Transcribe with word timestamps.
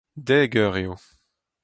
Dek 0.27 0.53
eur 0.63 0.73
eo. 0.83 0.93